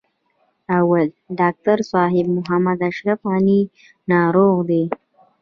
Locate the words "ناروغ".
4.11-4.55